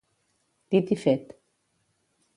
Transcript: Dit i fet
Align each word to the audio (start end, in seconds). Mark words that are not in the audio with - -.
Dit 0.71 0.89
i 0.95 0.97
fet 1.03 1.35